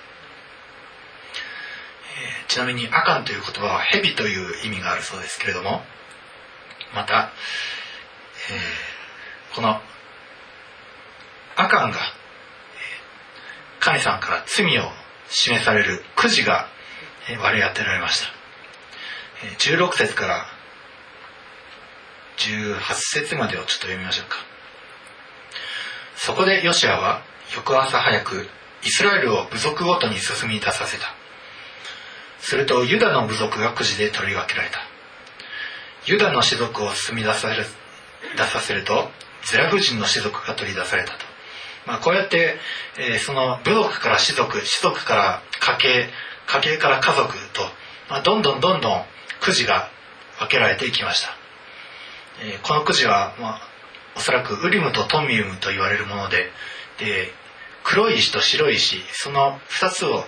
[2.48, 5.82] ちなみにアカンという言葉は蛇という意味があるそうですけれども
[6.94, 7.30] また、
[8.50, 9.80] えー、この
[11.56, 11.98] アカンが
[13.78, 14.82] 神さんから罪を
[15.28, 16.66] 示されるくじが
[17.40, 18.40] 割り当てられました。
[19.58, 20.46] 16節から
[22.48, 24.36] 18節までをちょっと読みましょうか。
[26.16, 27.22] そこでヨシアは
[27.54, 28.48] 翌朝早く
[28.82, 31.14] イスラエルを部族ごとに進み出させた。
[32.40, 34.80] するとユダの部族がくじで取り分けられた。
[36.06, 37.56] ユダの士族を進み出され
[38.36, 39.10] 出させると
[39.44, 41.18] ゼラフ人の士族が取り出されたと、
[41.86, 42.56] まあ、こうやって、
[42.98, 46.10] えー、その部族から士族士族から家系
[46.46, 47.62] 家系から家族と、
[48.08, 49.04] まあ、どんどんどんどん
[49.40, 49.90] くじが
[50.38, 51.36] 分けられていきました、
[52.42, 53.60] えー、このくじは、まあ、
[54.16, 56.50] おそらくウリムとトミウムと言われるもので
[56.98, 57.32] で
[57.84, 60.24] 黒い石と白い石その2つを持っ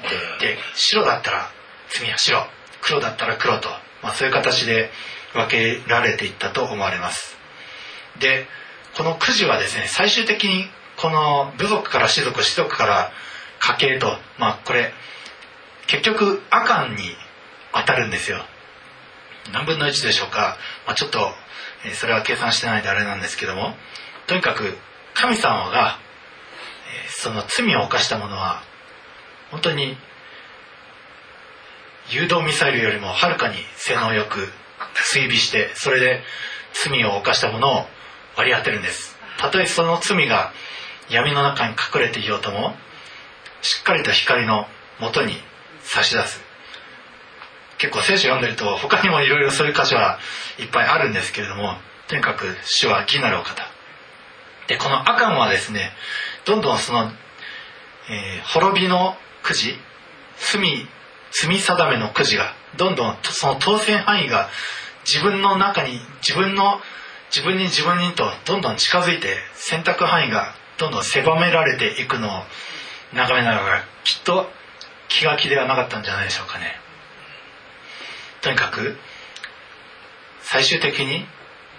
[0.00, 0.08] て
[0.40, 1.50] で白だったら
[1.88, 2.46] 次は白
[2.80, 3.68] 黒だったら黒と、
[4.02, 4.90] まあ、そういう形で
[5.32, 7.36] 分けられていったと思われます。
[8.20, 8.46] で
[8.96, 13.12] このくじはですね最終的にこの部族から士族士族から
[13.58, 14.92] 家系とまあこれ
[15.86, 17.02] 結局アカンに
[17.72, 18.44] 当たるんですよ。
[19.52, 21.18] 何分の1でしょうか、まあ、ちょっと
[21.92, 23.74] それは計算してないであれなんですけども
[24.26, 24.76] とにかく
[25.14, 25.98] 神様が
[27.08, 28.62] その罪を犯した者は
[29.50, 29.96] 本当に
[32.10, 34.48] 誘導ミサイルよりもはるかに性能よく
[35.10, 36.22] 追尾してそれで
[36.72, 37.86] 罪を犯した者を
[38.36, 39.16] 割り当てるんです。
[39.38, 40.52] たとえその罪が
[41.08, 42.74] 闇の中に隠れていようとも
[43.62, 44.66] しっかりと光の
[45.00, 45.34] もとに
[45.82, 46.43] 差し出す。
[47.84, 50.18] 結構聖書読んでると他にもいろいろそういう箇所は
[50.58, 51.74] いっぱいあるんですけれども
[52.08, 53.62] とにかく主は義なるお方。
[54.68, 55.92] でこのアカンはですね
[56.46, 57.10] どんどんその、
[58.08, 59.74] えー、滅びのくじ
[60.38, 60.88] 罪
[61.30, 64.48] 罪定めのくじがどんどんその当選範囲が
[65.04, 66.80] 自分の中に自分の
[67.30, 72.30] 自分に自分にとどんどん近づいて選択範囲がどんどん狭められていくのを
[73.12, 74.48] 眺めながらきっと
[75.08, 76.83] 気が気ではなかったんじゃないでしょうかね。
[78.44, 78.98] とにかく
[80.42, 81.24] 最終的に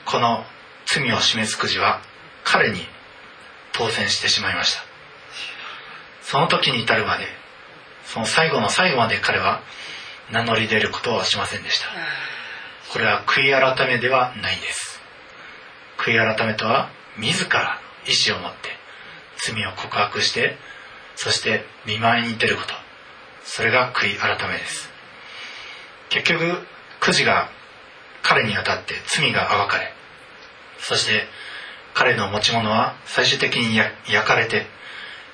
[0.04, 0.43] この
[0.88, 2.01] 罪を示すくじは
[2.43, 2.80] 彼に
[3.71, 4.82] 当選してしまいました。
[6.23, 7.25] その時に至るまで
[8.06, 9.62] その最後の最後まで彼は
[10.32, 11.86] 名乗り出ることはしませんでした。
[12.91, 14.99] これは悔い改めではないんです。
[15.99, 18.69] 悔い改めとは自ら意志を持って
[19.38, 20.58] 罪を告白して
[21.15, 22.73] そして見舞いに出ること。
[23.43, 24.95] それが悔い改めです。
[26.15, 26.65] 結局
[27.01, 27.49] くじが
[28.23, 29.91] 彼に当たって罪が暴かれ
[30.80, 31.28] そして
[31.93, 33.93] 彼の持ち物は最終的に焼
[34.25, 34.65] かれて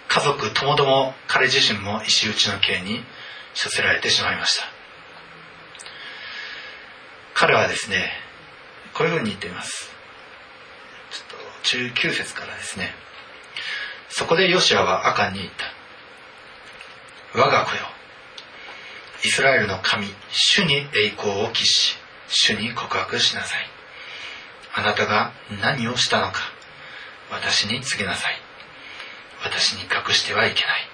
[0.08, 3.04] 家族ともども彼自身も石打ちの刑に
[3.62, 4.66] 処せられてしまいました。
[7.34, 8.12] 彼はですね
[8.94, 9.90] こういうふうに言っています。
[11.12, 12.92] ちょっと19節からですね。
[14.10, 15.52] そこでヨシアはアカンに言っ
[17.34, 17.40] た。
[17.40, 18.01] 我が子よ。
[19.24, 21.96] イスラエルの神主に栄光を期し
[22.28, 23.68] 主に告白しなさい。
[24.74, 25.32] あなたが
[25.62, 26.40] 何をしたのか
[27.30, 28.36] 私に告げなさい。
[29.44, 30.88] 私に隠してはいけない。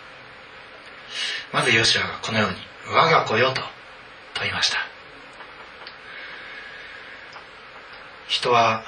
[1.53, 2.57] まずヨシュアがこのように
[2.93, 3.61] 「我が子よ」と
[4.33, 4.85] 問いました。
[8.27, 8.83] 人は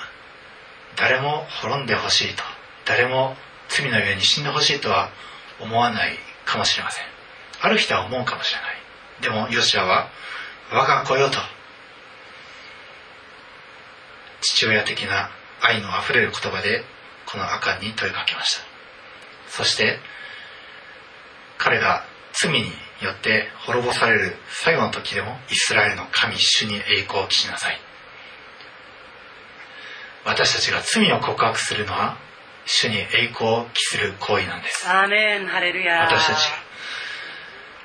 [0.97, 2.43] 誰も滅んでほしいと
[2.86, 3.38] 誰も
[3.69, 5.12] 罪の上に死んでほしいとは
[5.60, 7.06] 思わないかもしれません。
[7.62, 8.68] ある人は思うかもしれない。
[9.21, 10.10] でもヨシュアは
[10.71, 11.39] 「我が子よ」と
[14.41, 16.84] 父親的な愛のあふれる言葉で
[17.25, 18.63] この赤に問いかけました。
[19.49, 19.99] そして
[21.58, 27.79] 彼が罪によって滅ぼされる最後の時でもイスラエルの神主に栄光を期しなさい。
[30.25, 32.17] 私たちが罪を告白するのは
[32.65, 34.88] 主に栄光を期する行為なんです。
[36.05, 36.51] 私たち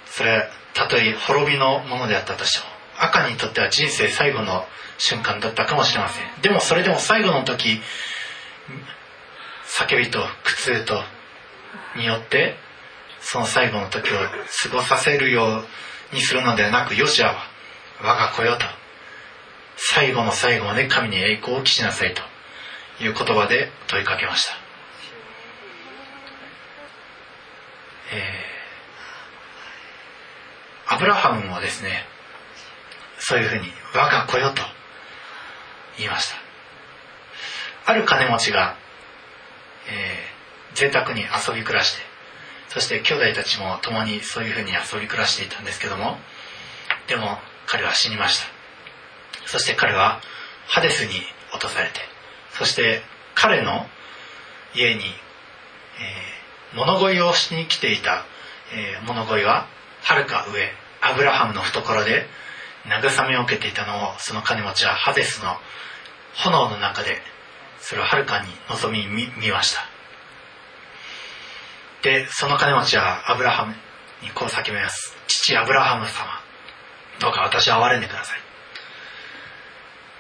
[0.07, 2.65] それたとえ滅びのものであったとしても
[2.99, 4.65] 赤にとっては人生最後の
[4.99, 6.25] 瞬間だったかもしれません。
[6.43, 7.81] でもそれでも最後の時
[9.67, 11.03] 叫びと苦痛と
[11.97, 12.57] によって
[13.21, 15.65] その最後の時を過ごさせるよ
[16.13, 17.35] うにするのではなくヨシアは
[18.03, 18.65] 我が子よと
[19.77, 22.23] 最後の最後まで神に栄光を期しなさいと
[23.03, 24.55] いう言葉で問いかけました、
[28.13, 28.54] えー
[30.87, 32.05] アブラハムもですね
[33.19, 34.63] そういうふうに「我が子よ」と
[35.97, 36.37] 言いました。
[37.87, 38.77] ある金持ちが、
[39.89, 42.03] えー、贅沢に遊び暮らして
[42.69, 46.19] そして兄弟たちも共にそういうふうに遊び暮らしていたんですけども
[47.07, 48.47] でも彼は死にました。
[49.47, 50.21] そして彼は
[50.67, 52.01] ハデスに落とされて
[52.53, 53.03] そして
[53.35, 53.87] 彼の
[54.75, 58.25] 家に、えー、物乞いをしに来ていた、
[58.73, 59.67] えー、物乞いは
[60.05, 62.27] はるか上アブラハムの懐で
[62.87, 65.57] 慰めを受けていたのをその金持ちはハデスの
[66.35, 67.23] 炎の中で
[67.81, 69.81] それをはるかに望み見ました。
[72.03, 73.73] でその金持ちはアブラハム
[74.23, 76.13] にこう叫びます父アブラハム様
[77.21, 78.39] どうか私を憐れんでください。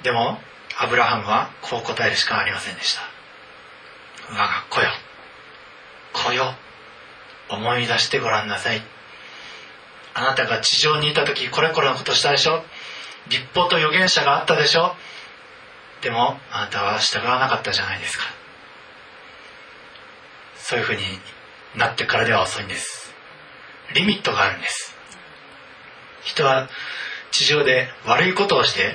[0.02, 0.38] でも
[0.78, 3.02] アブラハムはこう答えるしかありませんでした
[4.30, 4.88] 我が子よ
[6.12, 6.54] 子よ
[7.50, 8.82] 思い出してごらんなさい。
[10.14, 12.62] あなたが地上にいた時これこれのことしたでしょ？
[13.28, 14.94] 立法と預言者があったでしょ？
[16.02, 18.24] でもあなたは従わなかったじゃないですか。
[20.56, 21.02] そういうふうに
[21.76, 23.12] なってからでは遅いんです。
[23.94, 24.96] リミットがあるんです。
[26.22, 26.68] 人は
[27.32, 28.94] 地上で悪いことをして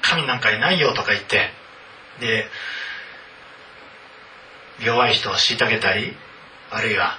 [0.00, 1.50] 神なんかいないよとか言って
[2.20, 2.46] で
[4.80, 6.16] 弱い人を虐げたり
[6.70, 7.18] あるいは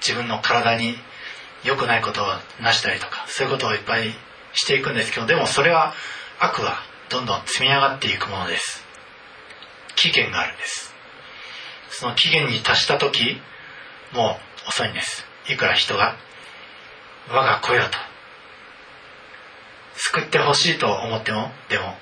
[0.00, 0.96] 自分の体に
[1.64, 2.26] 良くないことを
[2.60, 4.14] なしたりとかそういうことをいっぱい
[4.54, 5.94] していくんですけどでもそれは
[6.40, 8.84] 悪はどんどん積み上がっていくものです。
[9.96, 10.94] 期限があるんです。
[11.90, 13.40] その期限に達した時
[14.12, 15.24] もう遅いんです。
[15.48, 16.16] いくら人が
[17.28, 17.98] 我が子よと。
[19.94, 21.96] 救ってほしいと思ってもでも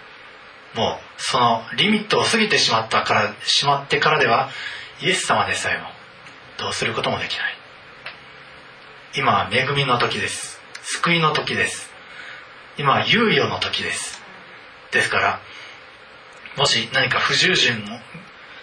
[0.75, 4.49] もうそのリミットを過ぎてしまったからしまってからでは
[5.03, 5.89] イエス様でさえも
[6.59, 7.60] どうすることもできない。
[9.17, 10.61] 今は恵みの時です。
[10.83, 11.91] 救いの時です。
[12.79, 14.21] 今は猶予の時です。
[14.93, 15.41] ですから
[16.57, 17.85] もし何か不従順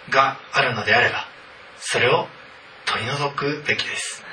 [0.09, 1.25] があるのであれば
[1.79, 2.27] それを
[2.85, 4.23] 取り除くべきです。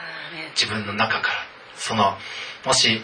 [0.55, 1.35] 自分の中から。
[1.77, 2.17] その
[2.65, 3.03] もし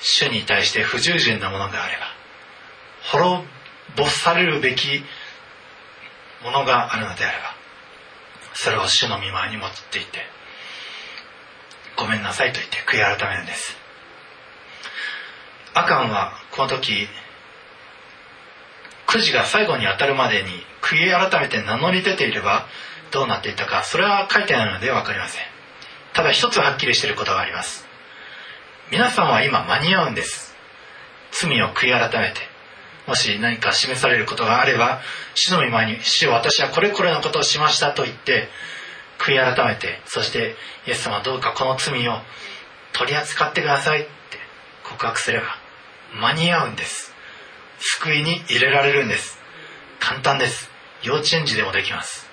[0.00, 2.06] 主に対して不従順なものがあれば
[3.20, 3.46] 滅
[3.96, 5.02] ぼされるべき
[6.42, 7.54] ものがあるのであれば
[8.54, 10.35] それを主の御前に持っていって
[11.96, 13.76] ごめんなさいと言って悔い改めるんです。
[15.74, 17.08] アカンはこの時
[19.06, 20.48] くじが最後に当たるまでに
[20.82, 22.66] 悔い改めて名乗り出ていれば
[23.10, 25.42] どうなっていたかそれは書いてないので分かりません。
[26.12, 27.86] ただ一つはっきりしていることがあります。
[28.90, 30.54] 皆さんは今間に合うんです。
[31.32, 32.40] 罪を悔い改めて。
[33.06, 35.00] もし何か示されることがあれば
[35.34, 38.48] 主の御前に「主私はこれこれのことをしました」と言って
[39.18, 40.56] 悔い改めてそして
[40.86, 42.18] イエス様どうかこの罪を
[42.92, 44.08] 取り扱ってくださいって
[44.84, 45.46] 告白すれば
[46.20, 47.12] 間に合うんです。
[47.78, 49.38] 救いに入れられるんです。
[50.00, 50.70] 簡単です。
[51.02, 52.26] 幼稚園児でもできます。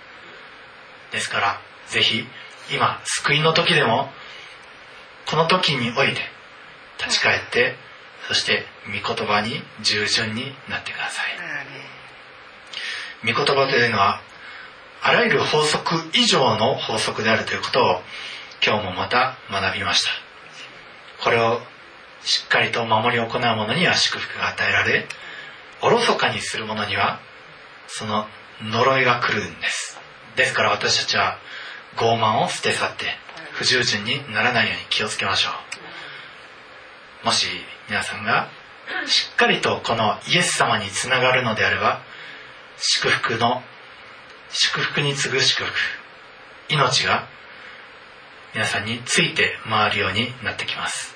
[1.11, 2.25] ですからぜひ
[2.73, 4.09] 今救いの時でも
[5.29, 6.21] この時において
[6.97, 7.75] 立ち返って
[8.27, 11.35] そして御言葉に従順になってください。
[13.25, 14.21] 御言葉というのは
[15.05, 18.01] あらゆる法則以上の法則であるということを
[18.65, 20.11] 今日もまた学びました。
[21.21, 21.59] これを
[22.23, 25.05] しっかりと守り行う者には祝福が与えられ
[25.81, 27.19] おろそかにする者には
[27.87, 28.25] その
[28.61, 29.99] 呪いが来るんです。
[30.37, 31.37] ですから私たちは
[31.97, 33.05] 傲慢を捨て去って
[33.51, 35.49] 不従順にならないように気をつけましょ
[37.23, 37.25] う。
[37.25, 37.47] もし
[37.89, 38.47] 皆さんが
[39.05, 41.99] しっかりとこのイエス様につながるのであれば
[42.77, 43.61] 祝福の
[44.53, 45.73] 祝福に次ぐ祝福。
[46.69, 47.27] 命が
[48.53, 51.15] 皆さんについて回るようになってきます。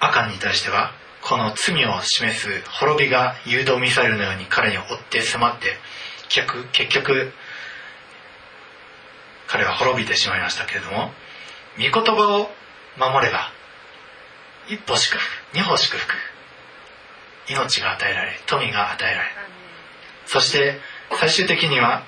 [0.00, 5.76] アカンに対してはこの罪を示す滅びが誘導ミサイルのように彼に追って迫って
[6.28, 7.32] 結局
[9.46, 11.10] 彼は滅びてしまいましたけれども
[11.76, 12.50] 御言葉を
[12.98, 13.50] 守れば
[14.68, 16.14] 一歩祝福二歩祝福
[17.48, 19.53] 命が与えられ富が与えられ。
[20.26, 20.78] そして
[21.18, 22.02] 最終的には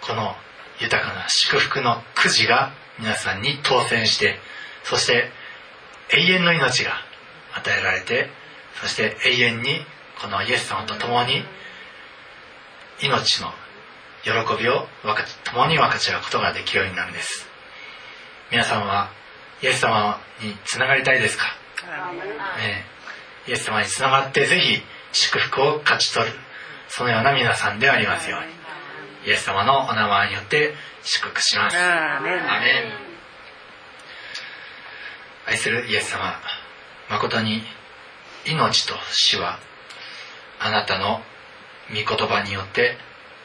[0.00, 0.34] この
[0.80, 4.38] 豊かな祝福のくじが皆さんに当選して
[4.84, 5.30] そして
[6.10, 6.92] 永遠の命が
[7.54, 8.28] 与えられて
[8.80, 9.84] そして永遠に
[10.20, 11.42] このイエス様と共に
[13.00, 13.52] 命の
[14.24, 14.30] 喜
[14.62, 14.86] びを
[15.44, 17.48] 共に分かち合うことができるようになるんです。
[18.52, 19.10] 皆さんは
[19.62, 21.44] イエス様につながりたいですか、
[22.58, 22.84] ね、
[23.48, 24.82] イエス様につながってぜひ
[25.12, 26.32] 祝福を勝ち取る
[26.94, 28.52] そのような皆さんでありますように。
[29.26, 31.76] イエス様のお名前によって祝福します。
[31.76, 32.42] アメン。
[35.46, 36.38] 愛するイエス様
[37.08, 37.62] 誠に
[38.44, 39.58] 命と死は
[40.60, 41.22] あなたの
[41.88, 42.98] 御言葉によって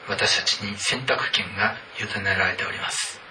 [0.09, 3.21] 私たちに選択権が委ねられております。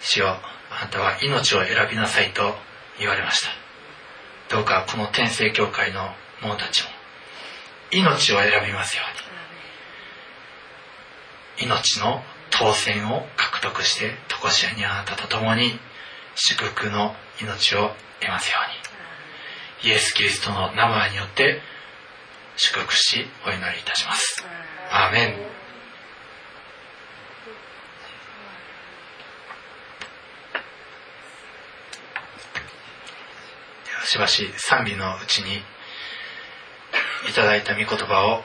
[0.00, 0.38] 主よ
[0.70, 2.54] あなたは命を選びなさいと
[3.00, 3.48] 言われました。
[4.54, 6.97] どうかこの天聖教会の者たちも
[7.90, 9.02] 命を選びますよ
[11.58, 11.66] うに。
[11.66, 15.78] 命の当選を獲得して常しえにあなたと共に
[16.34, 18.58] 祝福の命を得ますよ
[19.82, 19.90] うに。
[19.90, 21.60] イエス・キリストの名前によって
[22.56, 24.44] 祝福しお祈りいたします。
[24.90, 25.58] アーメン。
[34.04, 35.62] しばし賛美のうちに
[37.28, 38.42] いただいた御言葉を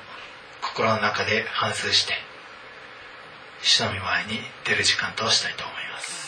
[0.61, 2.13] 心の中で反芻して
[3.61, 6.22] 主の御前に出る時間としたいと思います。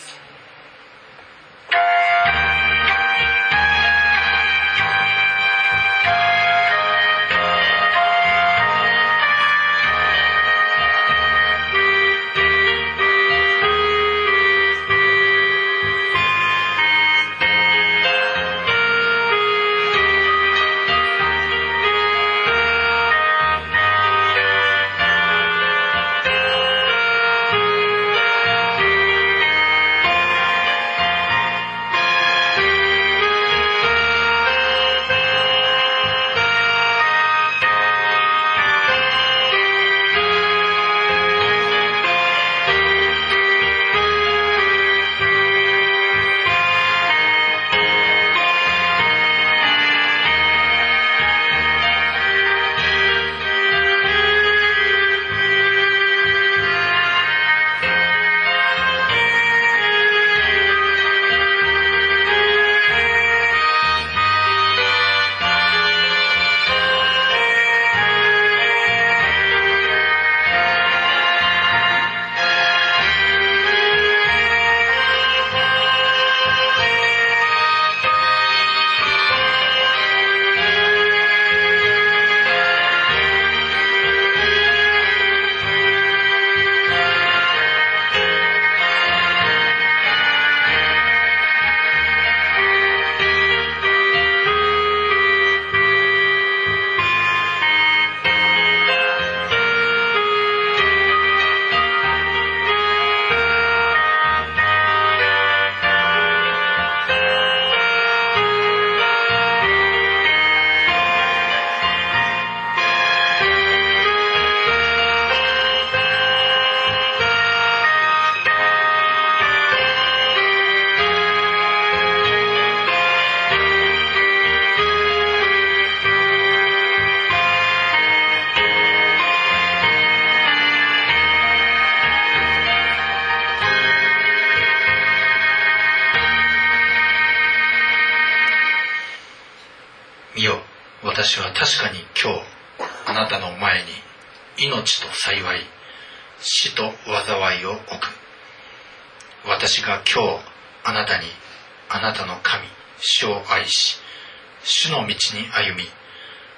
[155.36, 155.88] に歩み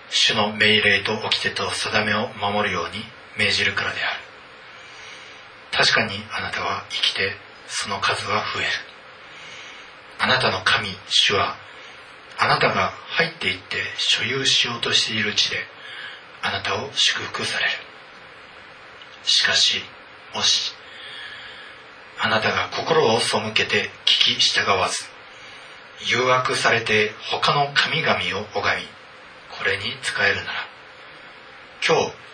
[0.09, 3.03] 主の命令と掟と定めを守るように
[3.37, 4.19] 命じるからである。
[5.71, 7.35] 確かにあなたは生きて
[7.67, 8.69] その数は増える。
[10.19, 11.55] あなたの神主は
[12.37, 15.57] あなたが入っていって所有しようとしている地で
[16.41, 17.71] あなたを祝福される。
[19.23, 19.81] しかし
[20.33, 20.73] もし
[22.19, 25.16] あなたが心を背けて聞き従わず
[26.05, 28.87] 誘惑されて他の神々を拝み
[29.57, 30.67] これに仕えるなら
[31.85, 32.27] 今日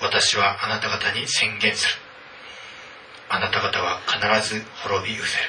[0.00, 1.94] 私はあなた方に宣言する。
[3.28, 5.44] あなた方は必ず滅びうせる。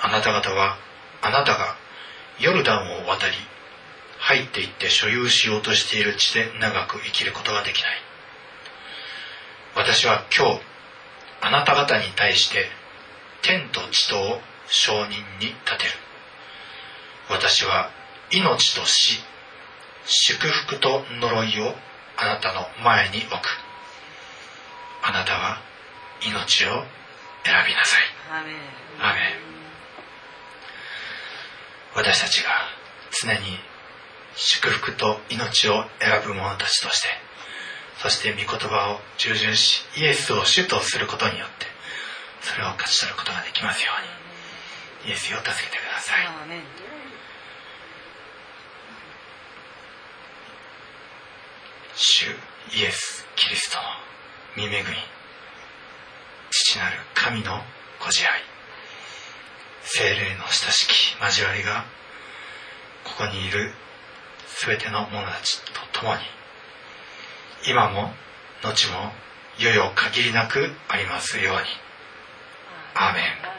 [0.00, 0.78] あなた方は
[1.20, 1.76] あなたが
[2.38, 3.34] ヨルダンを渡り
[4.18, 7.90] 入っていって所有しようとしている地で長く生きることができない。
[9.76, 10.60] 私は今日
[11.40, 12.66] あなた方に対して
[13.42, 16.07] 天と地とを証人に立てる。
[17.30, 17.90] 私は
[18.30, 19.20] 命と死
[20.04, 21.74] 祝福と呪いを
[22.16, 23.32] あなたの前に置く。
[25.02, 25.60] あなたは
[26.26, 26.84] 命を
[27.44, 28.02] 選びなさい。
[29.00, 29.48] アメン。
[31.94, 32.50] 私たちが
[33.22, 33.58] 常に
[34.34, 37.08] 祝福と命を選ぶ者たちとして
[37.98, 41.66] そして御言葉を従順しイエスを主とすることによって
[42.42, 44.18] それを勝ち取ることができますように。
[45.06, 46.26] イエスを助けてください
[52.00, 52.26] 主
[52.78, 53.78] イエス・キリスト
[54.62, 54.86] の御恵み
[56.48, 57.60] 父なる神の
[57.98, 58.40] ご自愛。
[59.82, 61.84] 精霊の親しき交わりが
[63.02, 63.72] ここにいる
[64.64, 65.60] 全ての者たち
[65.92, 66.20] と共に
[67.66, 68.12] 今も
[68.62, 69.12] 後も
[69.58, 71.60] 世々限りなくありますように。
[72.94, 73.20] アーメ
[73.54, 73.57] ン。